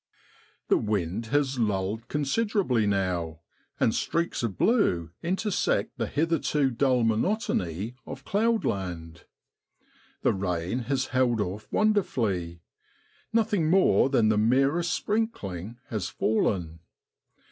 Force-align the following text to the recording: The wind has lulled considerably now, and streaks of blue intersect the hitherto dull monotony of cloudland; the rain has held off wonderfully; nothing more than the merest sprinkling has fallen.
The 0.67 0.79
wind 0.79 1.27
has 1.27 1.59
lulled 1.59 2.07
considerably 2.07 2.87
now, 2.87 3.41
and 3.79 3.93
streaks 3.93 4.41
of 4.41 4.57
blue 4.57 5.11
intersect 5.21 5.95
the 5.99 6.07
hitherto 6.07 6.71
dull 6.71 7.03
monotony 7.03 7.93
of 8.07 8.25
cloudland; 8.25 9.25
the 10.23 10.33
rain 10.33 10.79
has 10.89 11.09
held 11.13 11.39
off 11.39 11.67
wonderfully; 11.71 12.63
nothing 13.31 13.69
more 13.69 14.09
than 14.09 14.29
the 14.29 14.39
merest 14.39 14.91
sprinkling 14.91 15.77
has 15.89 16.09
fallen. 16.09 16.79